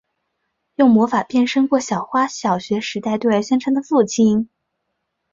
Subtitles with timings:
[0.77, 4.49] 用魔法变身过小花小学时代对外宣称的父亲。